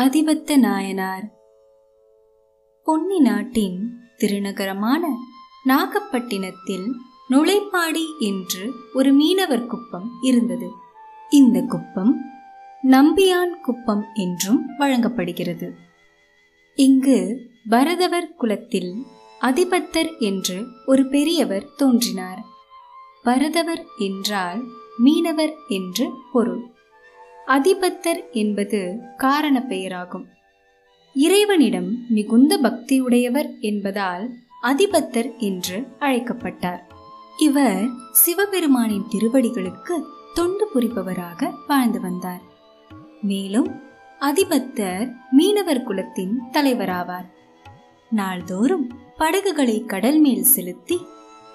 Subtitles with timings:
[0.00, 1.32] அதிபத்த நாயனார்.
[2.84, 5.06] பொன்னி நாட்டின் திருநகரமான
[5.64, 6.94] நாகப்பட்டினத்தில்
[7.30, 10.70] நுழைப்பாடி என்று ஒரு மீனவர் குப்பம் இருந்தது.
[11.30, 12.20] இந்த குப்பம்
[12.82, 15.74] நம்பியான் குப்பம் என்றும் வழங்கப்படுகிறது.
[16.74, 19.06] இங்கு பரதவர் குலத்தில்
[19.40, 22.44] அதிபத்தர் என்று ஒரு பெரியவர் தோன்றினார்.
[23.22, 24.62] பரதவர் என்றால்
[24.98, 26.78] மீனவர் என்று பொருள்.
[27.46, 30.26] அதிபத்தர் என்பது காரண பெயராகும்.
[31.14, 34.30] இறைவனிடம் மிகுந்த பக்தியுடையவர் என்பதால்
[34.62, 36.86] அதிபத்தர் என்று அழைக்கப்பட்டார்.
[37.38, 40.04] இவர் சிவபெருமானின் திருவடிகளுக்கு
[40.34, 42.40] தொண்டு புரிபவராக வாழ்ந்து வந்தார்.
[43.22, 43.80] மேலும்
[44.20, 47.30] அதிபத்தர் மீனவர் குலத்தின் தலைவராவார்.
[48.10, 51.00] நாள்தோறும் படகுகளை கடல் மேல் செலுத்தி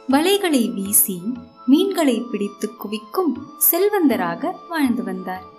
[0.08, 1.22] வலைகளை வீசி
[1.66, 3.38] மீன்களை பிடித்து குவிக்கும்
[3.72, 5.54] செல்வந்தராக வாழ்ந்து வந்தார்.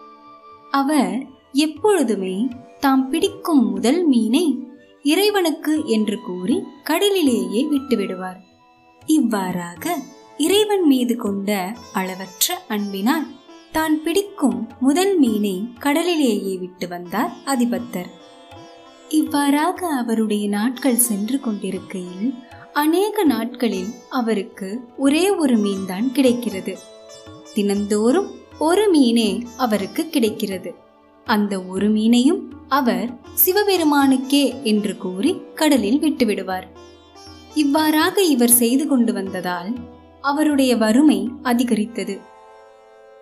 [0.71, 2.49] அவர் எப்பொழுதுமே
[2.81, 4.59] தாம் பிடிக்கும் முதல் மீனை
[5.03, 8.37] இறைவனுக்கு என்று கூறி கடலிலேயே விட்டுவிடுவார்.
[9.07, 9.97] இவ்வாறாக
[10.37, 13.27] இறைவன் மீது கொண்ட அளவற்ற அன்பினால்
[13.73, 18.11] தான் பிடிக்கும் முதல் மீனை கடலிலேயே விட்டு வந்தார் அதிபத்தர்.
[19.09, 22.35] இவ்வாறாக அவருடைய நாட்கள் சென்று கொண்டிருக்கையில்
[22.73, 26.79] அநேக நாட்களில் அவருக்கு ஒரே ஒரு மீன்தான் கிடைக்கிறது.
[27.55, 30.75] தினந்தோறும் ஒரு மீனே அவருக்கு கிடைக்கிறது.
[31.25, 33.09] அந்த ஒரு மீனையும் அவர்
[33.47, 36.67] சிவபெருமானுக்கே என்று கூறி கடலில் விட்டுவிடுவார்.
[37.55, 39.75] இவ்வாறாக இவர் செய்து கொண்டு வந்ததால்
[40.21, 42.21] அவருடைய வறுமை அதிகரித்தது.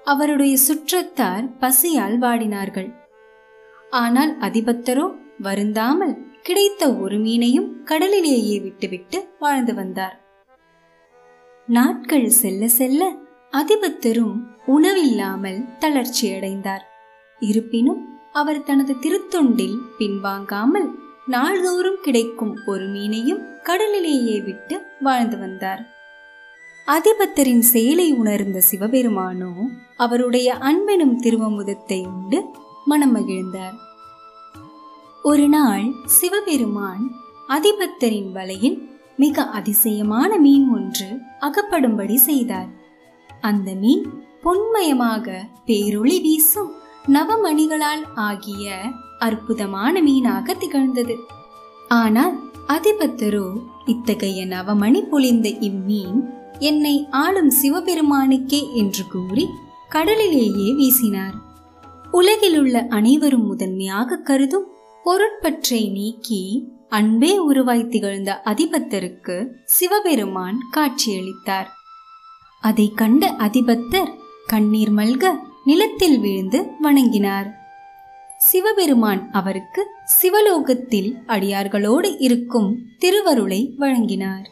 [0.05, 2.95] அவருடைய சுற்றத்தார் பசியால் வாடினார்கள்.
[3.91, 10.25] ஆனால் அதிபத்தரோ வருந்தாமல் கிடைத்த ஒரு மீனையும் கடலிலேயே விட்டுவிட்டு வாழ்ந்து வந்தார்.
[11.67, 13.13] நாட்கள் செல்ல செல்ல
[13.55, 16.85] அதிபத்தரும் உணவில்லாமல் தளர்ச்சியடைந்தார்.
[17.41, 18.01] இருப்பினும்
[18.33, 20.89] அவர் தனது திருத்தொண்டில் பின்வாங்காமல்
[21.27, 25.83] நாள்தோறும் கிடைக்கும் ஒரு மீனையும் கடலிலேயே விட்டு வாழ்ந்து வந்தார்.
[26.87, 29.53] அதிபத்தரின் செயலை உணர்ந்த சிவபெருமானோ
[29.97, 32.41] அவருடைய அன்பெனும் திருவமுதத்தை உண்டு
[32.85, 33.77] மனம் மகிழ்ந்தார்
[35.23, 37.05] ஒரு நாள் சிவபெருமான்
[37.49, 38.79] அதிபத்தரின் வலையில்
[39.17, 41.09] மிக அதிசயமான மீன் ஒன்று
[41.41, 42.71] அகப்படும்படி செய்தார்.
[43.49, 44.05] அந்த மீன்
[44.45, 45.27] பொன்மயமாக
[45.67, 46.73] பேரொளி வீசும்
[47.13, 48.75] நவமணிகளால் ஆகிய
[49.19, 51.17] அற்புதமான மீனாக திகழ்ந்தது.
[51.89, 52.35] ஆனால்
[52.69, 53.47] அதிபத்தரோ
[53.85, 56.21] இத்தகைய நவமணி பொழிந்த இம்மீன்
[56.59, 59.45] என்னை ஆளும் சிவபெருமானுக்கே என்று கூறி
[59.89, 61.37] கடலிலேயே வீசினார்.
[62.11, 64.69] உலகிலுள்ள அனைவரும் முதன்மையாக கருதும்
[65.05, 66.43] பொருட்பற்றை நீக்கி
[66.89, 71.71] அன்பே உருவாய் திகழ்ந்த அதிபத்தருக்கு சிவபெருமான் காட்சியளித்தார்.
[72.69, 74.11] அதை கண்ட அதிபத்தர்
[74.47, 75.25] கண்ணீர் மல்க
[75.65, 77.49] நிலத்தில் விழுந்து வணங்கினார்.
[78.39, 84.47] சிவபெருமான் அவருக்கு சிவலோகத்தில் அடியார்களோடு இருக்கும் திருவருளை வழங்கினார்.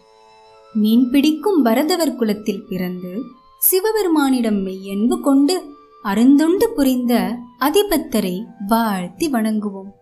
[0.73, 3.13] மீன் பிடிக்கும் பரதவர் குலத்தில் பிறந்து
[3.71, 5.57] சிவபெருமானிடம் மெய்யன்பு கொண்டு
[6.03, 8.37] அருந்தொண்டு புரிந்த அதிபத்தரை
[8.67, 9.93] வாழ்த்தி வணங்குவோம்.